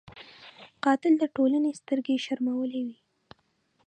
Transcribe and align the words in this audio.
قاتل 0.83 1.13
د 1.19 1.23
ټولنې 1.35 1.71
سترګې 1.79 2.15
شرمولی 2.25 2.81
وي 2.87 2.97